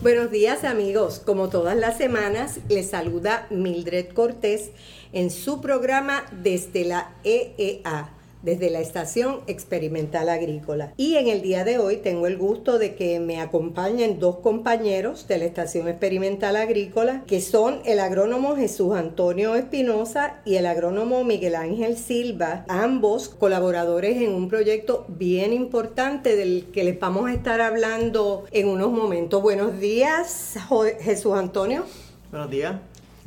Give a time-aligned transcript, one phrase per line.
[0.00, 4.70] Buenos días amigos, como todas las semanas les saluda Mildred Cortés
[5.12, 8.17] en su programa desde la EEA
[8.48, 10.94] desde la Estación Experimental Agrícola.
[10.96, 15.28] Y en el día de hoy tengo el gusto de que me acompañen dos compañeros
[15.28, 21.24] de la Estación Experimental Agrícola, que son el agrónomo Jesús Antonio Espinosa y el agrónomo
[21.24, 27.34] Miguel Ángel Silva, ambos colaboradores en un proyecto bien importante del que les vamos a
[27.34, 29.42] estar hablando en unos momentos.
[29.42, 30.54] Buenos días,
[31.00, 31.84] Jesús Antonio.
[32.30, 32.76] Buenos días.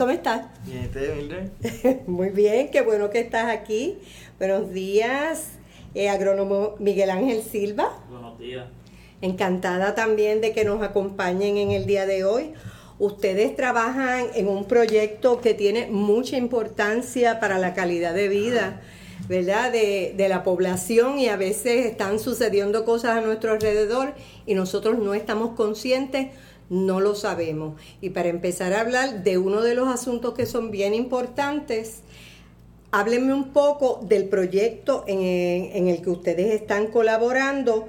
[0.02, 0.48] ¿Cómo estás?
[0.66, 2.02] Bien, ¿te Mildred?
[2.08, 4.00] Muy bien, qué bueno que estás aquí.
[4.42, 5.50] Buenos días,
[5.94, 8.00] eh, agrónomo Miguel Ángel Silva.
[8.10, 8.66] Buenos días.
[9.22, 12.54] Encantada también de que nos acompañen en el día de hoy.
[12.98, 18.82] Ustedes trabajan en un proyecto que tiene mucha importancia para la calidad de vida,
[19.30, 19.72] ¿verdad?
[19.72, 24.16] De, de, la población y a veces están sucediendo cosas a nuestro alrededor
[24.48, 26.30] y nosotros no estamos conscientes,
[26.68, 27.80] no lo sabemos.
[28.02, 32.02] Y para empezar a hablar de uno de los asuntos que son bien importantes,
[32.94, 37.88] Háblenme un poco del proyecto en, el que ustedes están colaborando.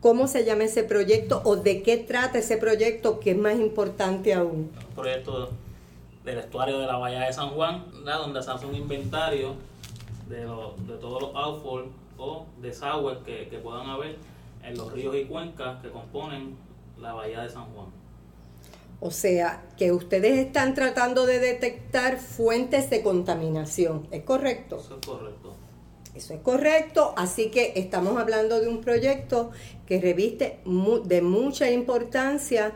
[0.00, 4.34] ¿Cómo se llama ese proyecto o de qué trata ese proyecto que es más importante
[4.34, 4.70] aún?
[4.88, 5.50] Un proyecto
[6.24, 9.56] del estuario de la Bahía de San Juan, donde se hace un inventario
[10.28, 10.44] de,
[11.00, 14.16] todos los outfalls o desagües que, que puedan haber
[14.62, 16.56] en los ríos y cuencas que componen
[17.00, 17.86] la Bahía de San Juan.
[19.00, 24.80] O sea, que ustedes están tratando de detectar fuentes de contaminación, ¿es correcto?
[24.80, 25.54] Eso es correcto.
[26.14, 29.50] Eso es correcto, así que estamos hablando de un proyecto
[29.86, 30.60] que reviste
[31.04, 32.72] de mucha importancia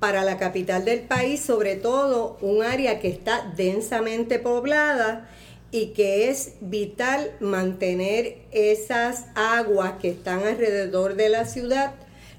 [0.00, 5.30] para la capital del país, sobre todo un área que está densamente poblada
[5.70, 11.94] y que es vital mantener esas aguas que están alrededor de la ciudad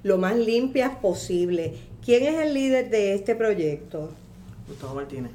[0.06, 1.74] lo más limpias posible
[2.06, 4.12] ¿Quién es el líder de este proyecto?
[4.68, 5.32] Gustavo Martínez.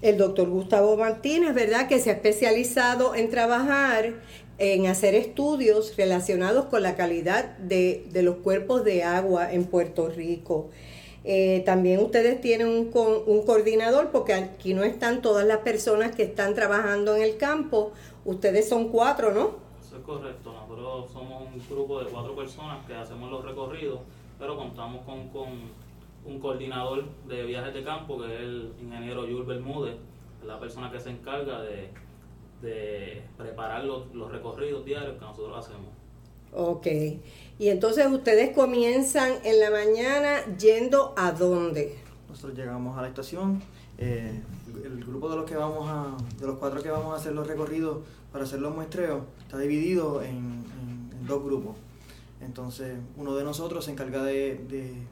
[0.00, 1.86] El doctor Gustavo Martínez, ¿verdad?
[1.86, 4.14] Que se ha especializado en trabajar,
[4.56, 10.70] en hacer estudios relacionados con la calidad de, los cuerpos de agua en Puerto Rico.
[11.24, 12.90] Eh, también ustedes tienen un,
[13.26, 17.92] un, coordinador, porque aquí no están todas las personas que están trabajando en el campo.
[18.24, 19.63] Ustedes son cuatro, ¿no?
[19.94, 20.52] Eso es correcto.
[20.52, 24.00] Nosotros somos un grupo de cuatro personas que hacemos los recorridos,
[24.40, 25.48] pero contamos con, con
[26.24, 29.94] un coordinador de viajes de campo, que es el ingeniero Jules Bermúdez,
[30.44, 35.90] la persona que se encarga de, preparar los, recorridos diarios que nosotros hacemos.
[36.52, 36.86] Ok,
[37.60, 41.98] y entonces ustedes comienzan en la mañana yendo a dónde?
[42.28, 43.62] Nosotros llegamos a la estación,
[43.98, 44.42] eh,
[44.84, 47.46] el grupo de los que vamos a, de los cuatro que vamos a hacer los
[47.46, 47.98] recorridos
[48.34, 50.64] para hacer los muestreos está dividido en,
[51.24, 51.76] dos grupos.
[52.40, 55.06] Entonces, uno de nosotros se encarga de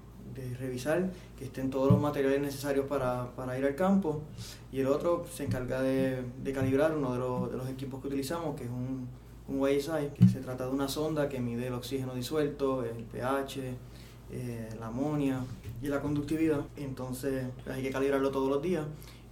[0.59, 4.22] revisar que estén todos los materiales necesarios para, ir al campo
[4.72, 8.71] y el otro se encarga de, calibrar uno de los, equipos que utilizamos, que es
[8.71, 9.06] un,
[9.47, 13.61] un que se trata de una sonda que mide el oxígeno disuelto, el pH,
[14.32, 15.44] eh, la amonia
[15.81, 16.65] y la conductividad.
[16.77, 18.84] Entonces hay que calibrarlo todos los días.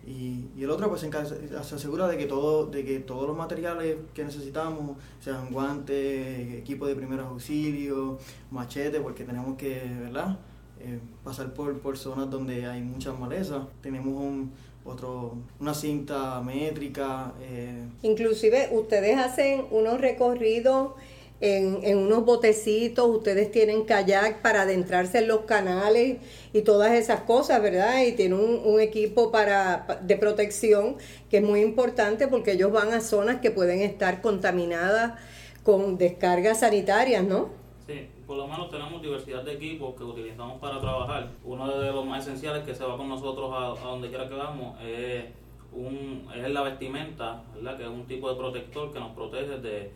[0.07, 3.97] Y, el otro pues se, se, asegura de que todo de que todos los materiales
[4.15, 10.39] que necesitamos sean guantes equipo de primeros auxilios machete porque tenemos que verdad
[10.83, 13.65] eh, pasar por, por zonas donde hay muchas malezas.
[13.83, 14.51] Tenemos un,
[14.85, 17.35] otro, una cinta métrica.
[17.43, 17.85] Eh.
[18.03, 20.93] Inclusive ustedes hacen unos recorridos
[21.41, 26.19] en, unos botecitos, ustedes tienen kayak para adentrarse en los canales
[26.53, 28.03] y todas esas cosas, ¿verdad?
[28.05, 30.97] Y tienen un, un, equipo para, de protección
[31.31, 35.19] que es muy importante porque ellos van a zonas que pueden estar contaminadas
[35.63, 37.49] con descargas sanitarias, ¿no?
[37.87, 41.31] Sí, por lo menos tenemos diversidad de equipos que utilizamos para trabajar.
[41.45, 44.79] Uno de los más esenciales que se va con nosotros a, donde quiera que vamos
[44.83, 45.25] es,
[45.73, 47.79] un, es la vestimenta, ¿verdad?
[47.79, 49.91] que es un tipo de protector que nos protege de,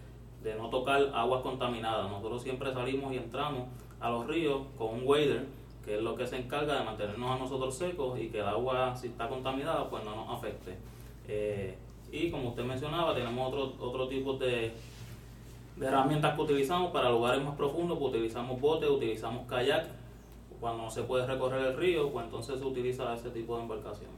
[0.45, 2.09] de no tocar aguas contaminadas.
[2.09, 3.65] Nosotros siempre salimos y entramos
[3.99, 5.47] a los ríos con un wader,
[5.85, 8.95] que es lo que se encarga de mantenernos a nosotros secos y que el agua,
[8.95, 10.77] si está contaminada, pues no nos afecte.
[11.27, 11.77] Eh,
[12.13, 14.73] y como usted mencionaba, tenemos otro, otro tipo de
[15.77, 19.89] de herramientas que utilizamos para lugares más profundos, pues utilizamos botes, utilizamos kayak,
[20.61, 24.11] cuando no se puede recorrer el río, pues entonces se utiliza ese tipo de embarcación.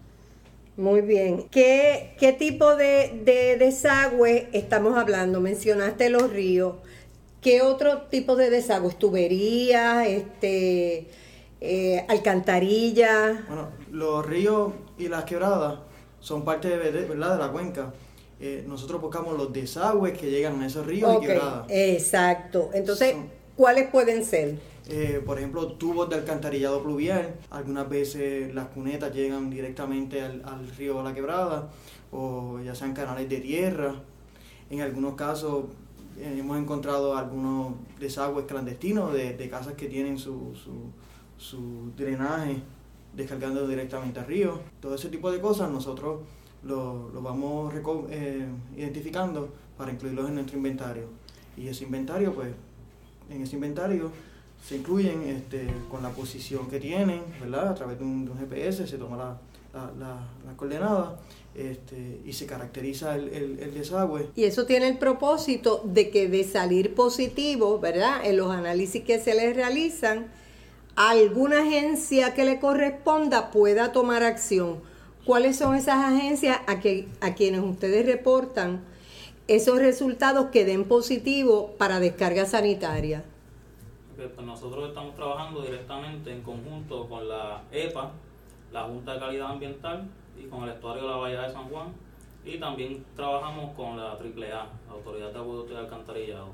[0.77, 1.49] Muy bien.
[1.51, 5.41] ¿Qué, qué tipo de, de desagüe estamos hablando?
[5.41, 6.75] Mencionaste los ríos.
[7.41, 8.93] ¿Qué otro tipo de desagüe?
[8.93, 10.07] ¿Tuberías?
[10.07, 11.09] Este,
[11.61, 13.47] eh, alcantarillas.
[13.49, 15.79] Bueno, los ríos y las quebradas
[16.21, 17.33] son parte de, ¿verdad?
[17.33, 17.93] de la cuenca.
[18.39, 21.67] Eh, nosotros buscamos los desagües que llegan a esos ríos y quebradas.
[21.71, 22.71] Exacto.
[22.75, 23.17] Entonces,
[23.57, 24.57] ¿cuáles pueden ser?
[24.89, 27.35] Eh, por ejemplo, tubos de alcantarillado pluvial.
[27.51, 31.71] Algunas veces las cunetas llegan directamente al, río a la quebrada,
[32.13, 33.95] o ya sean canales de tierra.
[34.71, 35.65] En algunos casos
[36.19, 40.53] eh, hemos encontrado algunos desagües clandestinos de, casas que tienen su,
[41.37, 42.63] su, drenaje
[43.13, 44.61] descargando directamente al río.
[44.81, 46.21] Todo ese tipo de cosas nosotros
[46.63, 47.75] lo, vamos
[48.11, 48.47] eh,
[48.77, 51.09] identificando para incluirlos en nuestro inventario.
[51.57, 52.51] Y ese inventario, pues,
[53.31, 54.13] en ese inventario
[54.65, 57.69] se incluyen este, con la posición que tienen, ¿verdad?
[57.69, 59.39] A través de un, GPS se toma la,
[59.99, 61.19] la, coordenada
[61.55, 64.31] este, y se caracteriza el, el, desagüe.
[64.35, 68.25] Y eso tiene el propósito de que de salir positivo, ¿verdad?
[68.25, 70.27] En los análisis que se les realizan,
[70.97, 74.81] alguna agencia que le corresponda pueda tomar acción.
[75.25, 78.81] ¿Cuáles son esas agencias a, que, a quienes ustedes reportan
[79.49, 83.25] esos resultados que den positivo para descarga sanitaria?
[84.17, 88.13] Nosotros estamos trabajando directamente en conjunto con la EPA,
[88.73, 90.09] la Junta de Calidad Ambiental
[90.43, 91.89] y con el estuario de la Bahía de San Juan
[92.43, 96.49] y también trabajamos con la AAA, la Autoridad de Aguaducto y Alcantarillado.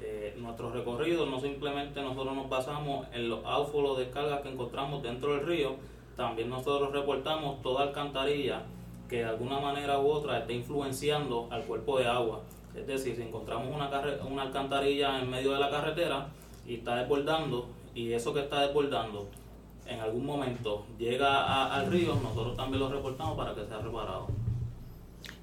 [0.00, 5.00] Eh, nuestros recorridos no simplemente nosotros nos basamos en los outflows de descargas que encontramos
[5.04, 5.76] dentro del río,
[6.16, 8.64] también nosotros reportamos toda alcantarilla
[9.08, 12.42] que de alguna manera u otra esté influenciando al cuerpo de agua.
[12.74, 16.26] Es decir, si encontramos una alcantarilla en medio de la carretera,
[16.66, 19.28] y está desbordando y eso que está desbordando
[19.86, 24.26] en algún momento llega al río, nosotros también lo reportamos para que sea reparado.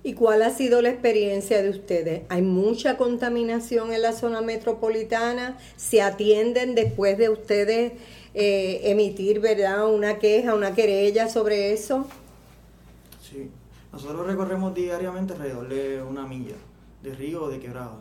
[0.05, 2.23] ¿Y cuál ha sido la experiencia de ustedes?
[2.27, 5.57] ¿Hay mucha contaminación en la zona metropolitana?
[5.77, 7.93] ¿Se atienden después de ustedes
[8.33, 12.05] eh, emitir verdad una queja, una querella sobre eso?
[13.21, 13.49] Sí,
[13.93, 16.55] nosotros recorremos diariamente alrededor de una milla
[17.01, 17.95] de río o de quebrada,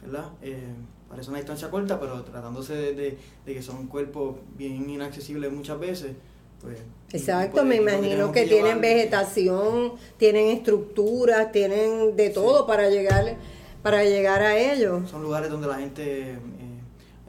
[0.00, 0.30] ¿verdad?
[0.40, 0.74] Eh,
[1.08, 6.12] parece una distancia corta, pero tratándose de, que son cuerpos bien inaccesibles muchas veces,
[6.60, 6.78] pues...
[7.12, 13.36] Exacto, me imagino que, tienen vegetación, tienen estructuras, tienen de todo para llegar
[13.82, 15.08] para llegar a ellos.
[15.08, 16.38] Son lugares donde la gente eh,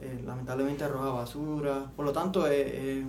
[0.00, 3.04] eh, lamentablemente arroja basura, por lo tanto eh,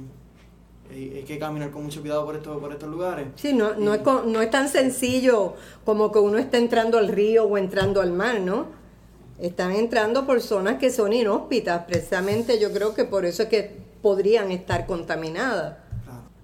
[0.92, 3.28] hay que caminar con mucho cuidado por estos, por estos lugares.
[3.36, 7.46] Sí, no, no, es, no es tan sencillo como que uno está entrando al río
[7.46, 8.79] o entrando al mar, ¿no?
[9.42, 13.78] Están entrando por zonas que son inhóspitas, precisamente yo creo que por eso es que
[14.02, 15.78] podrían estar contaminadas.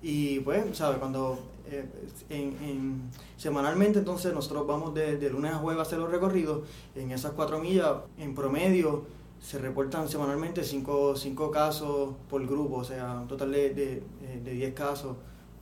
[0.02, 1.00] Y pues, ¿sabes?
[1.00, 1.40] Cuando
[1.72, 1.86] eh,
[2.30, 3.02] en,
[3.38, 7.60] semanalmente entonces nosotros vamos de, lunes a jueves a hacer los recorridos, en esas cuatro
[7.60, 9.06] millas, en promedio,
[9.42, 14.04] se reportan semanalmente cinco, cinco casos por grupo, o sea, un total de, de,
[14.44, 15.18] de 10 casos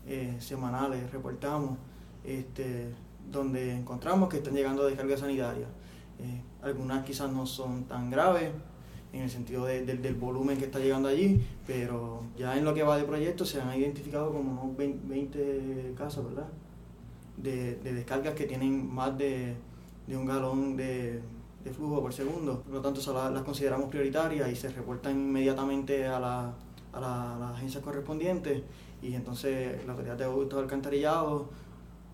[0.06, 1.78] eh, semanales reportamos,
[2.26, 2.90] este,
[3.32, 5.68] donde encontramos que están llegando a descarga sanitaria.
[6.20, 8.52] Eh, algunas quizás no son tan graves
[9.14, 12.98] en el sentido del volumen que está llegando allí, pero ya en lo que va
[12.98, 16.48] de proyecto se han identificado como unos 20 casos, ¿verdad?
[17.38, 19.56] De, descargas que tienen más de,
[20.08, 21.22] un galón de,
[21.76, 22.62] flujo por segundo.
[22.62, 26.54] Por lo tanto, las, consideramos prioritarias y se reportan inmediatamente a, la,
[26.92, 28.64] a, la, las agencias correspondientes
[29.04, 31.50] y entonces la autoridad de autos alcantarillado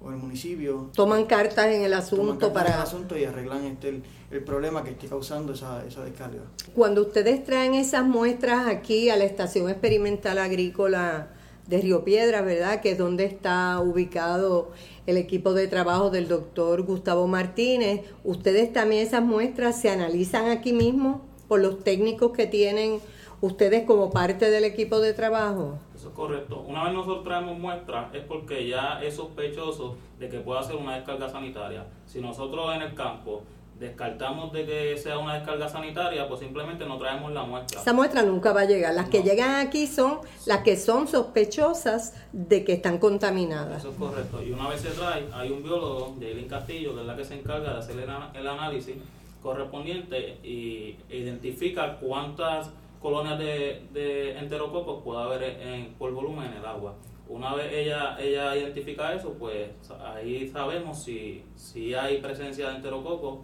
[0.01, 0.89] o el municipio.
[0.93, 2.69] Toman cartas en el asunto para...
[2.69, 4.01] En el asunto y arreglan este,
[4.31, 6.41] el, problema que esté causando esa, esa descarga.
[6.73, 11.29] Cuando ustedes traen esas muestras aquí a la Estación Experimental Agrícola
[11.67, 12.81] de Río Piedras, ¿verdad?
[12.81, 14.71] Que es donde está ubicado
[15.05, 18.01] el equipo de trabajo del doctor Gustavo Martínez.
[18.23, 22.99] ¿Ustedes también esas muestras se analizan aquí mismo por los técnicos que tienen
[23.41, 25.79] ustedes como parte del equipo de trabajo?
[25.95, 26.63] Eso es correcto.
[26.67, 30.95] Una vez nosotros traemos muestras es porque ya es sospechoso de que pueda ser una
[30.95, 31.85] descarga sanitaria.
[32.05, 33.43] Si nosotros en el campo
[33.79, 37.81] descartamos de que sea una descarga sanitaria, pues simplemente no traemos la muestra.
[37.81, 38.93] Esa muestra nunca va a llegar.
[38.93, 43.79] Las que llegan aquí son las que son sospechosas de que están contaminadas.
[43.79, 44.43] Eso es correcto.
[44.43, 47.39] Y una vez se trae, hay un biólogo, Jaylin Castillo, que es la que se
[47.39, 48.95] encarga de hacer el, análisis
[49.41, 56.65] correspondiente y identifica cuántas colonias de, de enterococos puede haber en, por volumen en el
[56.65, 56.95] agua.
[57.27, 59.69] Una vez ella, ella identifica eso, pues
[60.15, 63.39] ahí sabemos si, si hay presencia de enterococos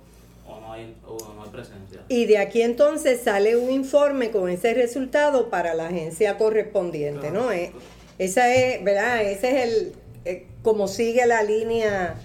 [0.48, 2.02] o no hay, o no hay presencia.
[2.10, 7.52] Y de aquí entonces sale un informe con ese resultado para la agencia correspondiente, ¿no?
[7.52, 7.72] Eh,
[8.18, 9.22] esa es, ¿verdad?
[9.22, 9.94] Ese es el,
[10.26, 12.16] eh, como sigue la línea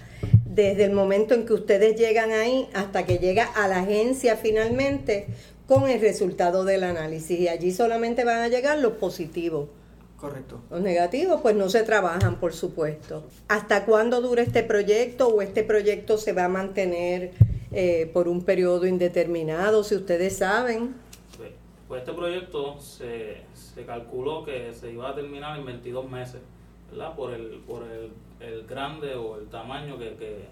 [0.45, 5.27] desde el momento en que ustedes llegan ahí hasta que llega a la agencia finalmente
[5.71, 9.69] con el resultado del análisis y allí solamente van a llegar los positivos.
[10.17, 10.59] Correcto.
[10.69, 13.23] Los negativos pues no se trabajan, por supuesto.
[13.47, 17.31] ¿Hasta cuándo dura este proyecto o este proyecto se va a mantener
[17.71, 20.93] eh, por un periodo indeterminado, si ustedes saben?
[21.37, 21.51] Pues,
[21.87, 26.41] pues este proyecto se, se, calculó que se iba a terminar en 22 meses,
[26.89, 27.15] ¿verdad?
[27.15, 28.11] Por el, por el,
[28.45, 30.47] el grande o el tamaño que, que,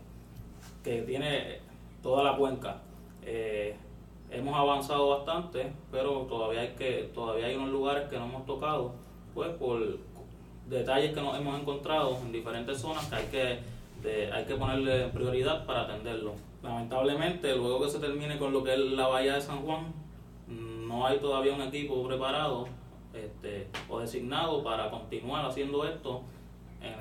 [0.82, 1.60] que tiene
[2.02, 2.84] toda la cuenca.
[3.26, 3.76] Eh,
[4.32, 8.94] hemos avanzado bastante, pero todavía hay que todavía hay unos lugares que no hemos tocado,
[9.34, 9.80] pues por
[10.68, 13.60] detalles que nos hemos encontrado en diferentes zonas que hay que
[14.32, 16.34] hay que ponerle prioridad para atenderlo.
[16.64, 19.94] Lamentablemente, luego que se termine con lo que es la bahía de San Juan,
[20.48, 22.68] no hay todavía un equipo preparado
[23.14, 26.22] este, o designado para continuar haciendo esto
[26.82, 26.94] en,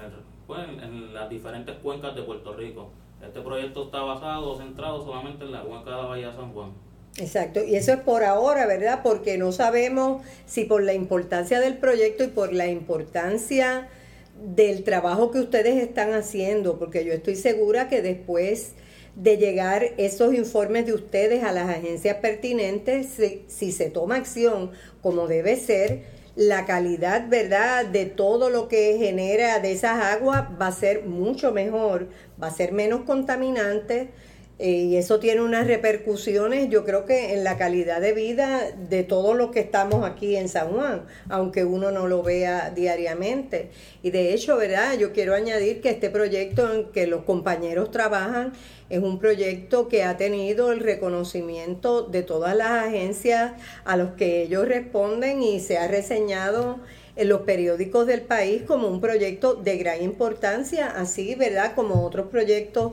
[0.46, 2.90] pues, en las diferentes cuencas de Puerto Rico.
[3.22, 6.70] Este proyecto está basado, centrado solamente en la cuenca de la bahía de San Juan.
[7.18, 9.00] Exacto, y eso es por ahora, ¿verdad?
[9.02, 13.88] Porque no sabemos si por la importancia del proyecto y por la importancia
[14.40, 18.74] del trabajo que ustedes están haciendo, porque yo estoy segura que después
[19.16, 23.08] de llegar esos informes de ustedes a las agencias pertinentes,
[23.48, 24.70] si, se toma acción
[25.02, 26.02] como debe ser,
[26.36, 31.50] la calidad, ¿verdad?, de todo lo que genera de esas aguas va a ser mucho
[31.50, 32.06] mejor,
[32.40, 34.10] va a ser menos contaminante,
[34.60, 39.04] eh, y eso tiene unas repercusiones, yo creo que en la calidad de vida de
[39.04, 43.70] todos los que estamos aquí en San Juan, aunque uno no lo vea diariamente.
[44.02, 44.98] Y de hecho, ¿verdad?
[44.98, 48.52] Yo quiero añadir que este proyecto en que los compañeros trabajan
[48.90, 53.52] es un proyecto que ha tenido el reconocimiento de todas las agencias
[53.84, 56.80] a los que ellos responden y se ha reseñado
[57.14, 61.74] en los periódicos del país como un proyecto de gran importancia, así, ¿verdad?
[61.74, 62.92] Como otros proyectos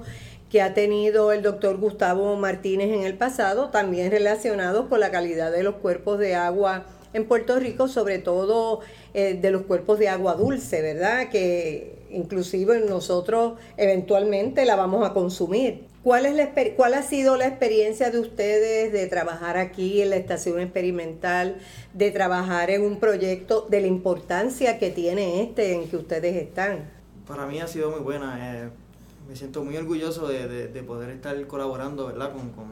[0.50, 5.52] que ha tenido el doctor Gustavo Martínez en el pasado, también relacionados con la calidad
[5.52, 8.82] de los cuerpos de agua en Puerto Rico, sobre todo
[9.14, 11.30] eh, de los cuerpos de agua dulce, ¿verdad?
[11.30, 15.86] Que inclusive nosotros eventualmente la vamos a consumir.
[16.04, 20.18] ¿Cuál, es la, ¿Cuál ha sido la experiencia de ustedes de trabajar aquí en la
[20.18, 21.58] estación experimental,
[21.94, 26.92] de trabajar en un proyecto, de la importancia que tiene este en que ustedes están?
[27.25, 28.66] Para mí ha sido muy buena.
[28.66, 28.85] Eh
[29.27, 32.32] me siento muy orgulloso de, de, poder estar colaborando ¿verdad?
[32.34, 32.65] Con, con,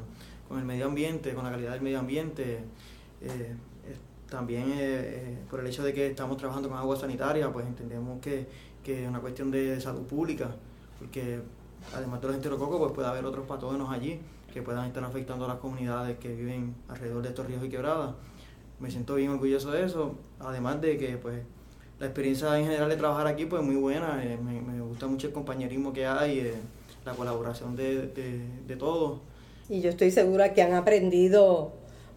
[0.48, 2.60] con, el medio ambiente, con la calidad del medio ambiente.
[3.22, 3.56] Eh,
[4.34, 8.20] también eh, eh, por el hecho de que estamos trabajando con agua sanitaria, pues entendemos
[8.20, 8.48] que,
[8.84, 10.56] que es una cuestión de salud pública,
[10.98, 11.40] porque
[11.96, 14.20] además de los enterococos, pues puede haber otros patógenos allí
[14.52, 18.16] que puedan estar afectando a las comunidades que viven alrededor de estos ríos y quebradas.
[18.80, 21.44] Me siento bien orgulloso de eso, además de que pues
[22.04, 25.34] la experiencia en general de trabajar aquí pues muy buena, eh, me, gusta mucho el
[25.34, 26.54] compañerismo que hay, eh,
[27.06, 28.08] la colaboración de,
[28.68, 29.22] de, todos.
[29.70, 31.72] Y yo estoy segura que han aprendido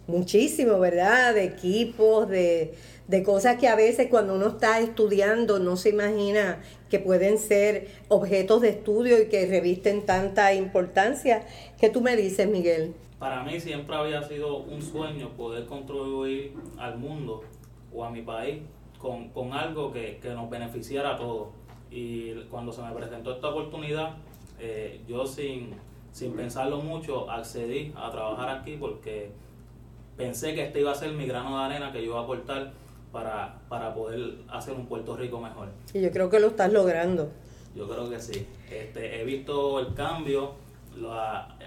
[0.05, 1.33] muchísimo, ¿verdad?
[1.33, 2.73] De equipos, de,
[3.07, 7.87] de cosas que a veces cuando uno está estudiando no se imagina que pueden ser
[8.09, 11.45] objetos de estudio y que revisten tanta importancia.
[11.79, 12.93] ¿Qué tú me dices, Miguel?
[13.19, 17.41] Para mí siempre había sido un sueño poder contribuir al mundo
[17.93, 18.59] o a mi país
[18.97, 21.49] con, con algo que, que, nos beneficiara a todos.
[21.91, 24.15] Y cuando se me presentó esta oportunidad,
[24.59, 25.71] eh, yo sin,
[26.11, 29.31] sin pensarlo mucho accedí a trabajar aquí porque
[30.17, 32.73] pensé que este iba a ser mi grano de arena que yo iba a aportar
[33.11, 35.69] para, para poder hacer un Puerto Rico mejor.
[35.93, 37.29] Y yo creo que lo estás logrando.
[37.75, 38.47] Yo creo que sí.
[38.69, 40.53] Este, he visto el cambio,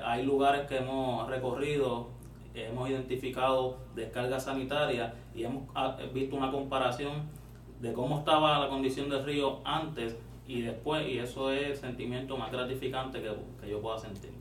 [0.05, 2.09] hay lugares que hemos recorrido
[2.55, 7.29] hemos identificado descargas sanitarias y hemos ah, visto una comparación
[7.81, 10.17] de cómo estaba la condición del río antes
[10.47, 13.31] y después, y eso es el sentimiento más gratificante que,
[13.61, 14.33] que yo pueda sentir.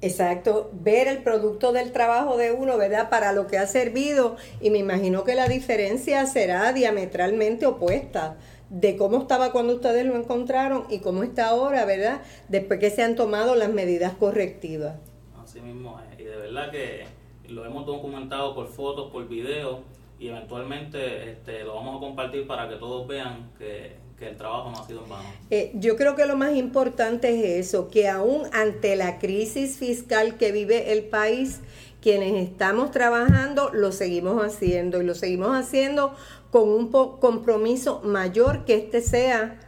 [0.00, 3.08] Exacto, ver el producto del trabajo de uno, ¿verdad?
[3.08, 8.36] Para lo que ha servido y me imagino que la diferencia será diametralmente opuesta
[8.70, 12.20] de cómo estaba cuando ustedes lo encontraron y cómo está ahora, ¿verdad?
[12.48, 14.96] Después que se han tomado las medidas correctivas.
[15.42, 17.04] Así mismo es, y de verdad que
[17.48, 19.80] lo hemos documentado por fotos, por videos
[20.18, 24.78] y eventualmente este, lo vamos a compartir para que todos vean que, el trabajo no
[24.78, 25.28] ha sido en vano.
[25.50, 30.38] Eh, yo creo que lo más importante es eso, que aún ante la crisis fiscal
[30.38, 31.60] que vive el país,
[32.00, 36.14] quienes estamos trabajando lo seguimos haciendo y lo seguimos haciendo
[36.50, 39.60] con un compromiso mayor que este sea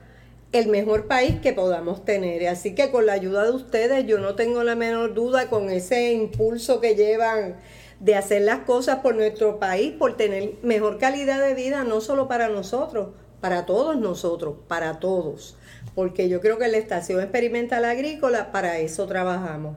[0.57, 2.49] el mejor país que podamos tener.
[2.49, 6.13] Así que con la ayuda de ustedes yo no tengo la menor duda con ese
[6.13, 7.57] impulso que llevan
[8.01, 12.29] de hacer las cosas por nuestro país, por tener mejor calidad de vida, no solo
[12.29, 13.09] para nosotros,
[13.41, 15.57] para todos nosotros, para todos.
[15.95, 19.77] Porque yo creo que la Estación Experimental Agrícola para eso trabajamos,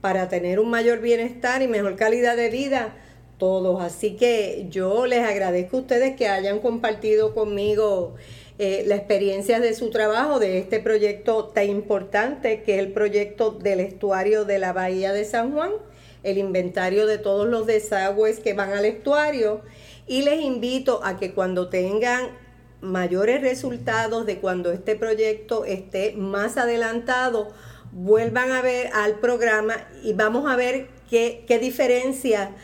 [0.00, 2.94] para tener un mayor bienestar y mejor calidad de vida
[3.38, 3.82] todos.
[3.82, 8.14] Así que yo les agradezco a ustedes que hayan compartido conmigo
[8.58, 13.50] eh, la experiencia de su trabajo, de este proyecto tan importante que es el proyecto
[13.50, 15.72] del estuario de la Bahía de San Juan,
[16.22, 19.62] el inventario de todos los desagües que van al estuario.
[20.06, 22.28] Y les invito a que cuando tengan
[22.80, 27.48] mayores resultados de cuando este proyecto esté más adelantado,
[27.90, 32.54] vuelvan a ver al programa y vamos a ver qué, qué diferencia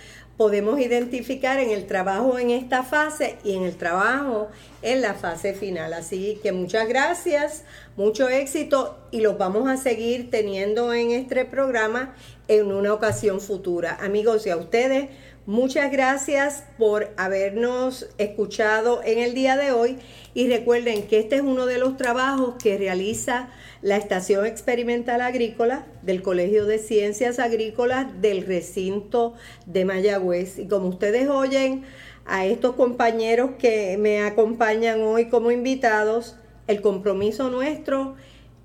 [0.41, 4.49] podemos identificar en el trabajo en esta fase y en el trabajo
[4.81, 5.93] en la fase final.
[5.93, 12.15] Así que muchas gracias, mucho éxito y los vamos a seguir teniendo en este programa
[12.49, 13.99] en una ocasión futura.
[14.01, 15.11] Amigos, y a ustedes,
[15.51, 19.99] muchas gracias por habernos escuchado en el día de hoy
[20.33, 23.49] y recuerden que este es uno de los trabajos que realiza
[23.83, 29.35] la Estación Experimental Agrícola del Colegio de Ciencias Agrícolas del recinto
[29.67, 30.57] de Mayagüez.
[30.57, 31.83] Y como ustedes oyen
[32.27, 36.37] a estos compañeros que me acompañan hoy como invitados,
[36.69, 38.15] el compromiso nuestro